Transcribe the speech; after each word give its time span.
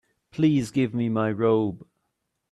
Please 0.31 0.71
give 0.71 0.95
me 0.95 1.09
my 1.09 1.31
robe. 1.31 1.85